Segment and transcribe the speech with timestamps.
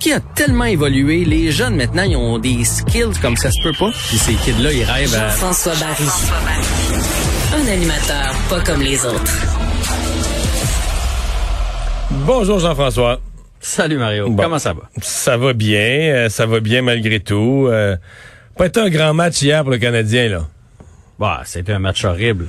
[0.00, 1.24] qui a tellement évolué?
[1.24, 3.90] Les jeunes, maintenant, ils ont des skills comme ça se peut pas.
[3.90, 5.28] Puis ces kids-là, ils rêvent à...
[5.30, 6.04] Jean-François Barry.
[7.52, 9.32] Un animateur pas comme les autres.
[12.24, 13.20] Bonjour Jean-François.
[13.58, 14.44] Salut Mario, Bon.
[14.44, 14.82] comment ça va?
[15.02, 17.66] Ça va bien, euh, ça va bien malgré tout.
[17.68, 17.96] Euh,
[18.56, 20.46] pas été un grand match hier pour le Canadien, là.
[21.18, 22.46] Bah, c'était un match horrible.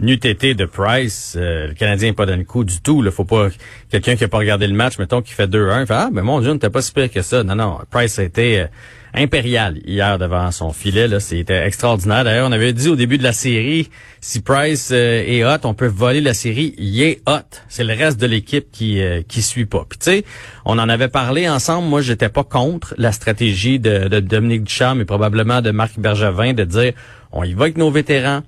[0.00, 3.02] Nu TT de Price, euh, le Canadien n'est pas dans le coup du tout.
[3.02, 3.48] Là, faut pas
[3.90, 6.40] quelqu'un qui a pas regardé le match, mettons, qui fait 2-1, fait ah ben mon
[6.40, 7.44] Dieu, t'es pas si pire que ça.
[7.44, 8.66] Non, non, Price a été euh,
[9.12, 11.06] impérial hier devant son filet.
[11.06, 12.24] Là, c'était extraordinaire.
[12.24, 13.90] D'ailleurs, on avait dit au début de la série,
[14.22, 16.74] si Price euh, est hot, on peut voler la série.
[16.78, 17.58] Il est hot.
[17.68, 19.84] C'est le reste de l'équipe qui qui suit pas.
[19.86, 20.24] Puis tu sais,
[20.64, 21.88] on en avait parlé ensemble.
[21.88, 26.54] Moi, j'étais pas contre la stratégie de, de Dominique Ducharme et probablement de Marc Bergevin
[26.54, 26.94] de dire
[27.32, 28.40] on y va avec nos vétérans.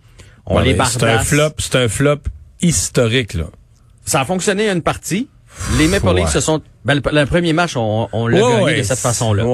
[0.47, 2.19] On Ouais, les c'est un flop, c'est un flop
[2.61, 3.45] historique, là.
[4.05, 5.29] Ça a fonctionné une partie.
[5.79, 6.15] Les Maple Ouais.
[6.23, 6.63] Leafs se sont...
[6.85, 9.45] Ben, le, le premier match, on, on l'a Ouais, gagné de cette façon-là.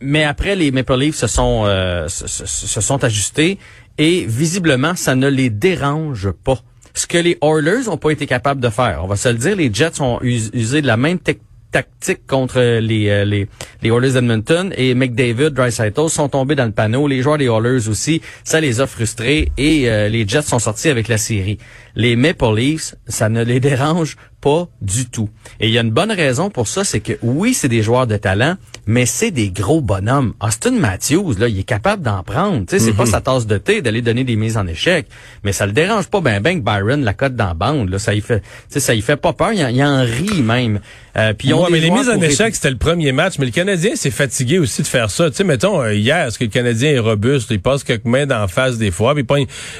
[0.00, 3.58] Mais après, les Maple Leafs se sont, euh, se, se- se sont ajustés
[3.98, 6.58] et visiblement, ça ne les dérange pas.
[6.94, 9.00] Ce que les Oilers ont pas été capables de faire.
[9.04, 12.26] On va se le dire, les Jets ont us- usé de la même tec- tactique
[12.26, 13.48] contre les, euh, les,
[13.82, 17.06] les Oilers d'Edmonton et McDavid, Dreisaitl sont tombés dans le panneau.
[17.06, 20.88] Les joueurs des Oilers aussi, ça les a frustrés et euh, les Jets sont sortis
[20.88, 21.58] avec la série.
[21.96, 25.28] Les Maple Leafs, ça ne les dérange pas du tout.
[25.60, 28.06] Et il y a une bonne raison pour ça, c'est que oui, c'est des joueurs
[28.06, 30.34] de talent, mais c'est des gros bonhommes.
[30.40, 32.60] Austin Matthews, là, il est capable d'en prendre.
[32.66, 35.06] Tu sais, c'est pas sa tasse de thé d'aller donner des mises en échec,
[35.42, 37.88] mais ça le dérange pas ben ben que Byron la cote dans la bande.
[37.88, 39.52] Là, ça y fait, ça y fait pas peur.
[39.52, 40.80] Il, en- il en rit même.
[41.16, 43.96] Euh, puis Ouais, mais les mises en échec, c'était le premier match, mais le Canadien
[43.96, 45.30] s'est fatigué aussi de faire ça.
[45.30, 47.48] Tu sais, mettons, euh, hier, est-ce que le Canadien est robuste?
[47.50, 49.14] Il passe quelques mains d'en face des fois.
[49.14, 49.24] Puis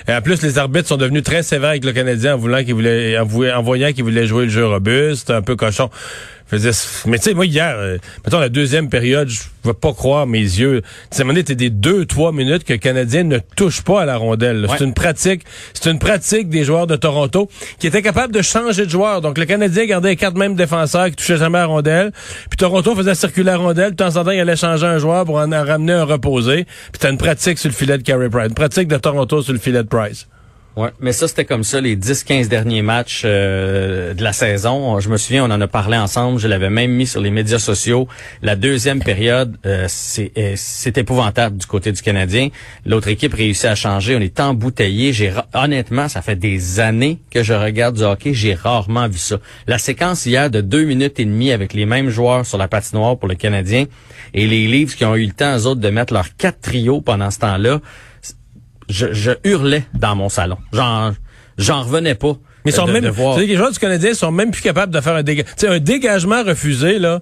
[0.08, 3.18] en plus, les arbitres sont devenus très sévères avec le Canadien en voulant qu'il voulait,
[3.18, 5.90] en, voyant qu'il voulait jouer le jeu robuste, un peu cochon.
[6.48, 6.70] Faisais,
[7.06, 10.28] mais tu sais, moi, hier, euh, mettons, la deuxième période, je ne vais pas croire
[10.28, 10.80] mes yeux.
[11.18, 14.16] Moment donné, t'es des deux, trois minutes que le Canadien ne touche pas à la
[14.16, 14.64] rondelle.
[14.64, 14.76] Ouais.
[14.78, 15.42] C'est une pratique,
[15.74, 17.50] c'est une pratique des joueurs de Toronto
[17.80, 19.22] qui étaient capables de changer de joueur.
[19.22, 22.12] Donc, le Canadien gardait les quatre mêmes défenseurs qui touchaient jamais à la rondelle.
[22.48, 23.90] Puis Toronto faisait circuler la rondelle.
[23.90, 26.64] De temps en temps, il allait changer un joueur pour en, en ramener un reposé.
[26.92, 28.46] Puis t'as une pratique sur le filet de Carey Price.
[28.46, 30.28] Une pratique de Toronto sur le filet de Price.
[30.76, 35.00] Ouais, mais ça c'était comme ça les 10-15 derniers matchs euh, de la saison.
[35.00, 36.38] Je me souviens, on en a parlé ensemble.
[36.38, 38.06] Je l'avais même mis sur les médias sociaux.
[38.42, 42.50] La deuxième période, euh, c'est euh, épouvantable du côté du Canadien.
[42.84, 44.16] L'autre équipe réussit à changer.
[44.16, 45.14] On est embouteillé.
[45.14, 48.34] J'ai honnêtement, ça fait des années que je regarde du hockey.
[48.34, 49.38] J'ai rarement vu ça.
[49.66, 53.16] La séquence hier de deux minutes et demie avec les mêmes joueurs sur la patinoire
[53.16, 53.86] pour le Canadien
[54.34, 57.00] et les Leafs qui ont eu le temps eux autres de mettre leurs quatre trios
[57.00, 57.80] pendant ce temps-là
[58.88, 60.58] je, je hurlais dans mon salon.
[60.72, 61.14] J'en,
[61.58, 62.36] j'en revenais pas.
[62.64, 63.38] Mais ils sont de- même, de voir.
[63.38, 65.52] les joueurs du Canadien sont même plus capables de faire un dégagement.
[65.56, 67.20] Tu sais, un dégagement refusé, là,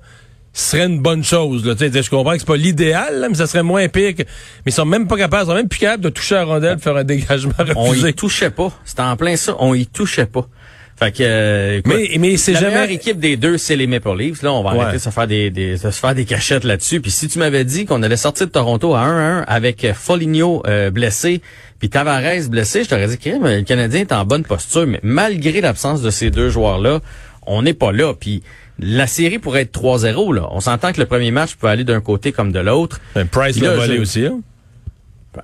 [0.53, 1.75] serait une bonne chose, là.
[1.75, 4.23] Tu sais, je comprends que c'est pas l'idéal, là, mais ça serait moins pire que,
[4.23, 4.27] mais
[4.67, 6.81] ils sont même pas capables, ils sont même plus capables de toucher la rondelle, de
[6.81, 8.09] faire un dégagement On refusé.
[8.11, 8.73] y touchait pas.
[8.85, 9.57] C'était en plein ça.
[9.59, 10.47] On y touchait pas.
[10.97, 13.87] Fait que, euh, écoute, Mais- mais c'est la jamais- meilleure équipe des deux, c'est les
[13.89, 14.43] Maple Leafs.
[14.43, 14.81] Là, on va Ouais.
[14.81, 17.01] arrêter de se faire des, des- de se faire des cachettes là-dessus.
[17.01, 20.91] Puis si tu m'avais dit qu'on allait sortir de Toronto à 1-1 avec Foligno euh,
[20.91, 21.41] blessé,
[21.81, 24.87] puis Tavares blessé, je t'aurais dit que le Canadien est en bonne posture.
[24.87, 27.01] Mais malgré l'absence de ces deux joueurs-là,
[27.47, 28.15] on n'est pas là.
[28.15, 28.43] Puis
[28.79, 30.33] la série pourrait être 3-0.
[30.33, 30.47] Là.
[30.53, 33.01] On s'entend que le premier match peut aller d'un côté comme de l'autre.
[33.17, 34.41] Ben, Price l'a volé aussi, hein.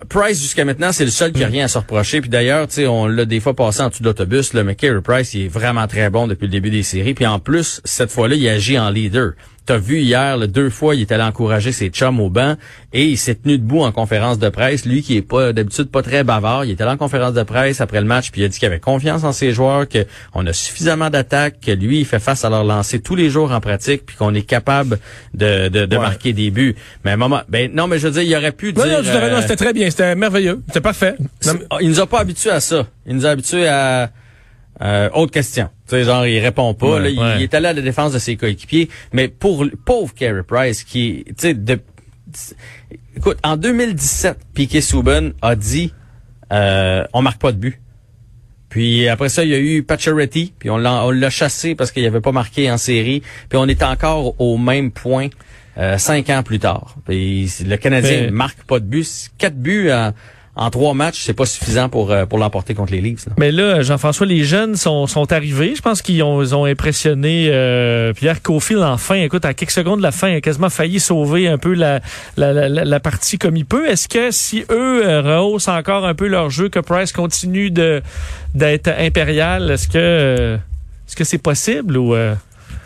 [0.09, 2.21] Price, jusqu'à maintenant, c'est le seul qui a rien à se reprocher.
[2.21, 4.55] Puis d'ailleurs, tu sais, on l'a des fois passé en dessous de l'autobus.
[4.55, 7.15] Le Carey Price, il est vraiment très bon depuis le début des séries.
[7.15, 9.33] Puis en plus, cette fois-là, il agit en leader.
[9.67, 12.57] T'as vu hier, là, deux fois, il est allé encourager ses chums au banc
[12.93, 14.85] et il s'est tenu debout en conférence de presse.
[14.85, 17.81] Lui qui est pas d'habitude pas très bavard, il est allé en conférence de presse
[17.81, 20.45] après le match puis il a dit qu'il avait confiance en ses joueurs, que on
[20.47, 23.61] a suffisamment d'attaques, que lui il fait face à leur lancer tous les jours en
[23.61, 24.99] pratique puis qu'on est capable
[25.35, 26.03] de, de, de Ouais.
[26.03, 26.75] marquer des buts.
[27.05, 29.03] Mais à un moment, ben non, mais je veux dire, il aurait pu Non, dire.
[29.05, 31.15] non, c'était très bien, c'était merveilleux, c'était parfait.
[31.47, 32.87] Non, mais- Il nous a pas habitués à ça.
[33.07, 34.11] Il nous a habitués à
[34.83, 35.69] euh, autre question.
[35.91, 36.87] Tu sais, genre, il répond pas.
[36.95, 37.35] Ouais, là, il, ouais.
[37.39, 38.89] il est allé à la défense de ses coéquipiers.
[39.13, 41.81] Mais pour le pauvre Carey Price, qui, tu sais, de,
[43.17, 45.93] écoute, en 2017, Piquet Souben a dit,
[46.53, 47.81] euh, on marque pas de but.
[48.69, 51.91] Puis après ça, il y a eu Pacioretty, puis on l'a, on l'a chassé parce
[51.91, 53.21] qu'il avait pas marqué en série.
[53.49, 55.27] Puis on est encore au même point
[55.77, 56.95] euh, cinq ans plus tard.
[57.05, 59.31] Puis le Canadien Mais- marque pas de but.
[59.39, 60.13] Quatre buts en,
[60.61, 63.27] en trois matchs, c'est pas suffisant pour euh, pour l'emporter contre les Leafs.
[63.39, 65.73] Mais là, Jean-François, les jeunes sont, sont arrivés.
[65.75, 69.15] Je pense qu'ils ont, impressionné euh, Pierre Cofield enfin.
[69.15, 72.01] Écoute, à quelques secondes de la fin, il a quasiment failli sauver un peu la,
[72.37, 73.89] la, partie comme il peut.
[73.89, 78.03] Est-ce que si eux euh, rehaussent encore un peu leur jeu, que Price continue de
[78.55, 80.57] d'être impérial, est-ce que euh,
[81.09, 82.15] est-ce que c'est possible ou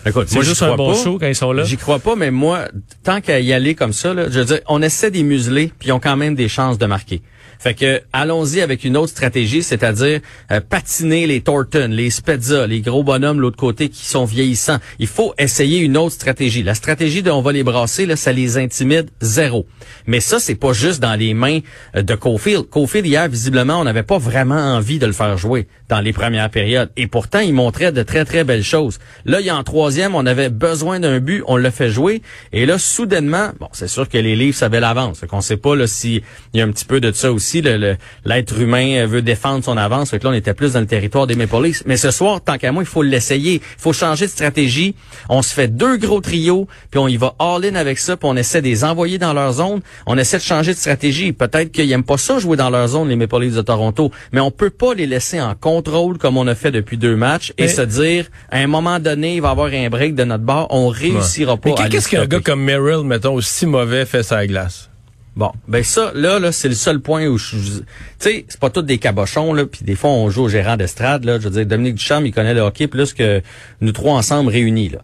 [0.06, 1.02] Écoute, C'est juste un bon pas.
[1.02, 1.64] show quand ils sont là.
[1.64, 2.68] J'y crois pas, mais moi,
[3.02, 5.88] tant qu'à y aller comme ça, là, je veux dire, on essaie des muselés, puis
[5.88, 7.22] ils ont quand même des chances de marquer.
[7.58, 10.20] Fait que allons-y avec une autre stratégie, c'est-à-dire
[10.50, 14.78] euh, patiner les Thornton, les Spezza, les gros bonhommes de l'autre côté qui sont vieillissants.
[14.98, 16.62] Il faut essayer une autre stratégie.
[16.62, 19.66] La stratégie de on va les brasser, là, ça les intimide zéro.
[20.06, 21.60] Mais ça, c'est pas juste dans les mains
[21.96, 22.68] euh, de Cofield.
[22.68, 26.50] Cofield hier, visiblement, on n'avait pas vraiment envie de le faire jouer dans les premières
[26.50, 26.90] périodes.
[26.96, 28.98] Et pourtant, il montrait de très très belles choses.
[29.24, 32.20] Là, il y a en troisième, on avait besoin d'un but, on l'a fait jouer.
[32.52, 35.20] Et là, soudainement, bon, c'est sûr que les livres savaient l'avance.
[35.30, 37.62] Qu'on sait pas là s'il y a un petit peu de ça aussi.
[37.62, 40.10] le- le- L'être humain veut défendre son avance.
[40.10, 41.82] Que là, on était plus dans le territoire des Maple Leafs.
[41.86, 43.54] Mais ce soir, tant qu'à moi, il faut l'essayer.
[43.54, 44.96] Il faut changer de stratégie.
[45.28, 48.36] On se fait deux gros trios, puis on y va all-in avec ça, puis on
[48.36, 49.80] essaie de les envoyer dans leur zone.
[50.06, 51.32] On essaie de changer de stratégie.
[51.32, 54.10] Peut-être qu'ils aiment pas ça jouer dans leur zone, les Maple Leafs de Toronto.
[54.32, 57.52] Mais on peut pas les laisser en contrôle comme on a fait depuis deux matchs
[57.58, 60.24] et Mais- se dire, à un moment donné, il va y avoir un break de
[60.24, 60.66] notre bord.
[60.70, 64.90] On réussira pas Mais qu'est-ce qu'un gars comme Merrill, mettons, aussi mauvais fait sa glace?
[65.36, 67.84] Bon, ben ça, là, là, c'est le seul point où je, je- tu
[68.20, 71.24] sais, c'est pas tous des cabochons là, puis des fois on joue au gérant d'estrade
[71.24, 71.38] là.
[71.40, 73.42] Je veux dire, Dominique Ducharme, il connaît le hockey plus que
[73.80, 75.00] nous trois ensemble réunis là.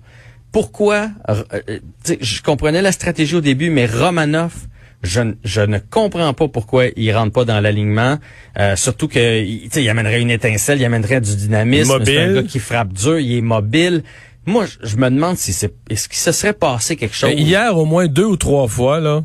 [0.52, 1.42] Pourquoi euh,
[2.20, 4.52] je comprenais la stratégie au début, mais Romanov,
[5.02, 8.18] je, ne- je ne comprends pas pourquoi il rentre pas dans l'alignement.
[8.58, 11.88] Euh, surtout que, il- tu sais, il amènerait une étincelle, il amènerait du dynamisme.
[11.92, 12.06] Mobile.
[12.06, 14.02] C'est un gars qui frappe dur, il est mobile.
[14.46, 17.30] Moi, je, je me demande si c'est, est-ce qu'il se serait passé quelque chose?
[17.30, 19.22] Ben, Hier, au moins deux ou trois fois, là,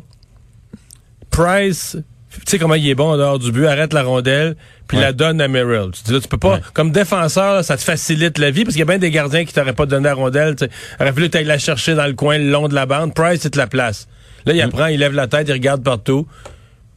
[1.30, 1.96] Price,
[2.30, 4.56] tu sais comment il est bon en dehors du but, arrête la rondelle,
[4.88, 5.04] puis Ouais.
[5.04, 5.90] la donne à Merrill.
[5.92, 6.60] Tu dis là, tu peux pas, Ouais.
[6.74, 9.44] comme défenseur, là, ça te facilite la vie, parce qu'il y a bien des gardiens
[9.44, 12.50] qui t'auraient pas donné la rondelle, tu que t'ailles la chercher dans le coin le
[12.50, 13.14] long de la bande.
[13.14, 14.06] Price, c'est la place.
[14.44, 14.56] Là, Mm.
[14.56, 16.26] il apprend, il lève la tête, il regarde partout.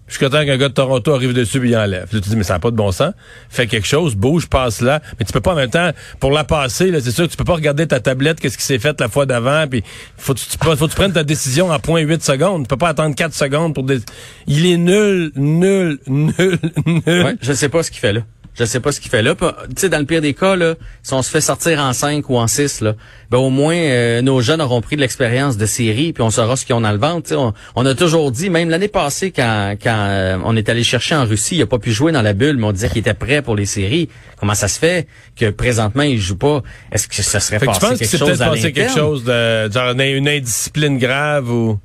[0.10, 2.08] Jusqu'à temps qu'un gars de Toronto arrive dessus puis il enlève.
[2.12, 3.14] Là, tu dis, mais ça n'a pas de bon sens.
[3.50, 5.02] Fais quelque chose, bouge, passe là.
[5.20, 7.44] Mais tu peux pas en même temps, pour la passer, c'est sûr que tu peux
[7.44, 9.84] pas regarder ta tablette, qu'est-ce qui s'est fait la fois d'avant, puis
[10.18, 12.64] faut que tu, faut tu prennes ta décision en 0.8 secondes.
[12.64, 13.84] Tu peux pas attendre 4 secondes pour...
[13.84, 14.00] Des...
[14.48, 17.02] Il est nul, nul, nul, nul.
[17.08, 18.22] Ouais, je sais pas ce qu'il fait là.
[18.60, 19.36] Je sais pas ce qu'il fait là.
[19.36, 19.48] Tu
[19.78, 22.38] sais, dans le pire des cas, là, si on se fait sortir en 5 ou
[22.38, 22.94] en 6, là,
[23.32, 26.58] ben au moins euh, nos jeunes auront pris de l'expérience de série, puis on saura
[26.58, 27.34] ce qu'ils ont dans le ventre.
[27.36, 31.16] On, on a toujours dit, même l'année passée, quand, quand euh, on est allé chercher
[31.16, 33.14] en Russie, il a pas pu jouer dans la bulle, mais on disait qu'il était
[33.14, 34.10] prêt pour les séries.
[34.38, 35.08] Comment ça se fait
[35.38, 36.62] que présentement il joue pas?
[36.92, 38.74] Est-ce que ça serait Fait que tu passé penses que quelque c'est chose à passé
[38.74, 41.80] quelque chose de genre une indiscipline grave ou...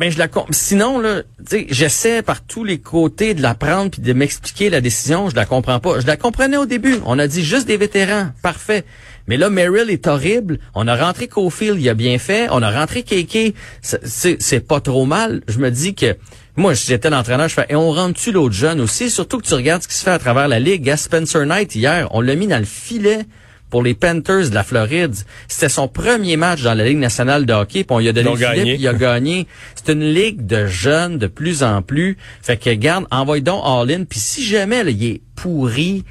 [0.00, 1.20] Mais je la sinon là,
[1.68, 5.44] j'essaie par tous les côtés de la prendre puis de m'expliquer la décision, je la
[5.44, 6.00] comprends pas.
[6.00, 6.96] Je la comprenais au début.
[7.04, 8.86] On a dit juste des vétérans, parfait.
[9.26, 10.58] Mais là Merrill est horrible.
[10.74, 12.48] On a rentré Cofield, il a bien fait.
[12.50, 15.42] On a rentré Keke, C'est- pas trop mal.
[15.48, 16.16] Je me dis que
[16.56, 19.82] moi, j'étais l'entraîneur, je fais et on rentre-tu l'autre jeune aussi, surtout que tu regardes
[19.82, 20.82] ce qui se fait à travers la ligue.
[20.82, 23.26] Gars, Spencer Knight hier, on l'a mis dans le filet
[23.70, 25.14] pour les Panthers de la Floride.
[25.48, 28.30] C'était son premier match dans la Ligue nationale de hockey, puis on lui a donné
[28.30, 28.74] le filet, gagné.
[28.74, 29.46] puis il a gagné.
[29.74, 32.18] C'est une ligue de jeunes de plus en plus.
[32.42, 34.04] Fait que garde, envoie donc all-in.
[34.04, 36.04] Puis si jamais là, il est pourri,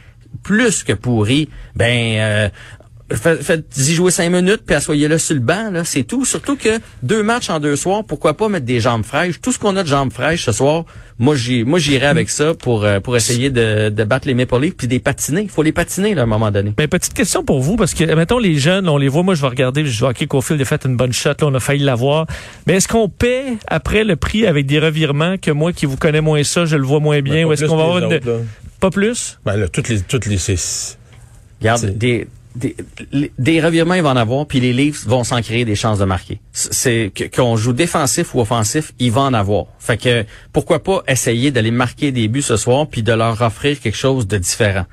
[0.43, 2.49] plus que pourri, ben euh,
[3.15, 6.25] faites-y jouer cinq minutes, puis assoyez-le sur le banc, là, c'est tout.
[6.25, 9.41] Surtout que deux matchs en deux soirs, pourquoi pas mettre des jambes fraîches?
[9.41, 10.85] Tout ce qu'on a de jambes fraîches ce soir,
[11.17, 14.59] moi j'y, moi j'irai avec ça pour euh, pour essayer de, de battre les Maple
[14.59, 15.41] Leafs puis des patiner.
[15.41, 16.73] Il faut les patiner là, à un moment donné.
[16.77, 19.35] Ben, petite question pour vous, parce que, mettons, les jeunes, là, on les voit, moi,
[19.35, 21.59] je vais regarder, je vois, OK, Cofield a fait une bonne shot, là, on a
[21.59, 22.25] failli l'avoir.
[22.67, 26.21] Mais est-ce qu'on paie après le prix avec des revirements que moi, qui vous connais
[26.21, 28.13] moins ça, je le vois moins bien, Ben, ou pas est-ce qu'on va avoir une...
[28.13, 28.41] autres.
[28.79, 29.39] Pas plus?
[29.45, 29.99] Ben là, toutes les...
[30.01, 30.97] Toutes les c'est-
[31.59, 32.75] Regarde, C'est- des, des,
[33.37, 36.05] des revirements, il va en avoir, puis les Leafs vont s'en créer des chances de
[36.05, 36.41] marquer.
[36.51, 39.65] C'est qu'on joue défensif ou offensif, il va en avoir.
[39.79, 43.79] Fait que pourquoi pas essayer d'aller marquer des buts ce soir, puis de leur offrir
[43.79, 44.85] quelque chose de différent.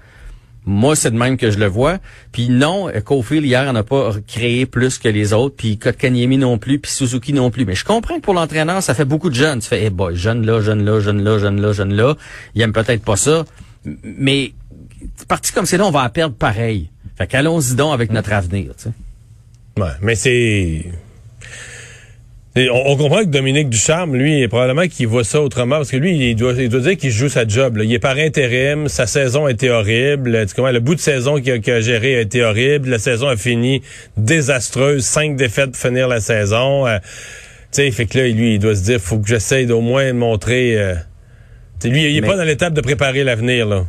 [0.68, 1.98] Moi, c'est de même que je le vois.
[2.32, 6.38] Puis non, euh, Cofield hier en a pas créé plus que les autres, puis Kotkaniemi
[6.38, 7.64] non plus, puis Suzuki non plus.
[7.64, 9.60] Mais je comprends que pour l'entraîneur, ça fait beaucoup de jeunes.
[9.60, 12.16] Tu fais, eh boy, jeune là, jeune là, jeune là, jeune là, jeune là.
[12.56, 13.44] Il aime peut-être pas ça,
[14.02, 14.52] mais
[15.28, 16.90] parti comme c'est là, on va perdre pareil.
[17.16, 18.72] Fait qu'allons-y donc avec notre avenir.
[18.76, 18.90] Tu sais.
[19.82, 20.84] Ouais, mais c'est...
[22.58, 26.30] On, on comprend que Dominique Ducharme, lui, probablement qu'il voit ça autrement, parce que lui,
[26.30, 27.76] il doit, il doit dire qu'il joue sa job.
[27.76, 27.84] là.
[27.84, 30.46] Il est par intérim, sa saison a été horrible.
[30.46, 32.88] Tu comprends, le bout de saison qu'il a, géré a été horrible.
[32.88, 33.82] La saison a fini
[34.16, 36.86] désastreuse, cinq défaites pour finir la saison.
[36.86, 36.96] Euh,
[37.72, 40.14] tu sais, fait que là, lui, il doit se dire, faut que j'essaye d'au moins
[40.14, 40.78] montrer...
[40.78, 40.94] euh,
[41.78, 43.84] tu sais, lui, il est Mais- pas dans l'étape de préparer l'avenir, là.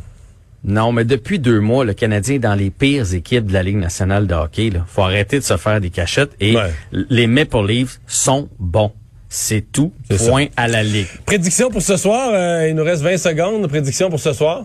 [0.64, 3.76] Non, mais depuis deux mois, le Canadien est dans les pires équipes de la Ligue
[3.76, 4.70] nationale de hockey.
[4.70, 4.84] Là.
[4.88, 6.32] faut arrêter de se faire des cachettes.
[6.40, 6.72] Et Ouais.
[6.92, 8.92] les Maple Leafs sont bons.
[9.28, 9.92] C'est tout.
[10.26, 11.06] Point à la Ligue.
[11.26, 13.66] Prédiction pour ce soir, euh, il nous reste 20 secondes.
[13.68, 14.64] Prédiction pour ce soir?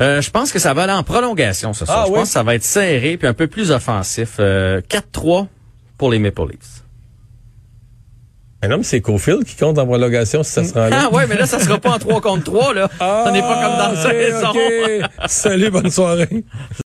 [0.00, 1.98] Euh, je pense que ça va aller en prolongation ce soir.
[2.00, 2.18] Ah, je oui?
[2.20, 4.36] pense que ça va être serré puis un peu plus offensif.
[4.40, 5.46] Euh, 4-3
[5.98, 6.82] pour les Maple Leafs.
[8.62, 11.04] Un homme, c'est Cofield qui compte en prolongation si ça se rend là.
[11.10, 12.90] Ah ouais, mais là, ça sera pas en 3 contre 3, là.
[13.00, 14.50] Ah, ça n'est pas comme dans la ok, saison.
[14.50, 15.10] ok.
[15.28, 16.28] Salut, bonne soirée.